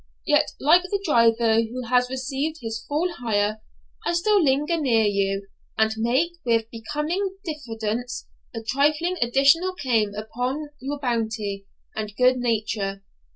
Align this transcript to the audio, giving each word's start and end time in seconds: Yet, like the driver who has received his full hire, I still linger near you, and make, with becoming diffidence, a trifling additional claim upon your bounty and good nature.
Yet, 0.25 0.53
like 0.59 0.81
the 0.81 0.99
driver 1.05 1.61
who 1.61 1.83
has 1.89 2.09
received 2.09 2.57
his 2.59 2.83
full 2.89 3.13
hire, 3.19 3.61
I 4.03 4.13
still 4.13 4.43
linger 4.43 4.81
near 4.81 5.03
you, 5.05 5.45
and 5.77 5.91
make, 5.97 6.31
with 6.43 6.71
becoming 6.71 7.37
diffidence, 7.45 8.27
a 8.51 8.63
trifling 8.63 9.17
additional 9.21 9.75
claim 9.75 10.15
upon 10.15 10.69
your 10.79 10.97
bounty 10.97 11.67
and 11.95 12.15
good 12.17 12.37
nature. 12.37 13.03